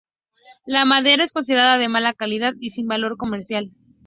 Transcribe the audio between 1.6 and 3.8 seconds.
de mala calidad y sin valor comercial.